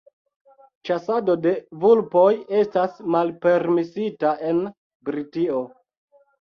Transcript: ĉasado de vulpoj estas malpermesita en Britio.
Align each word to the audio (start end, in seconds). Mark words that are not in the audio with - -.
ĉasado 0.87 1.35
de 1.43 1.51
vulpoj 1.83 2.25
estas 2.61 2.97
malpermesita 3.19 4.35
en 4.51 4.67
Britio. 5.13 5.65